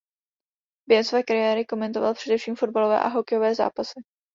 Během 0.87 1.03
své 1.03 1.23
kariéry 1.23 1.65
komentoval 1.65 2.13
především 2.13 2.55
fotbalové 2.55 2.99
a 2.99 3.07
hokejové 3.07 3.55
zápasy. 3.55 3.99